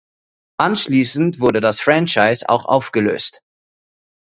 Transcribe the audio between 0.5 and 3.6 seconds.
Anschließend wurde das Franchise auch aufgelöst.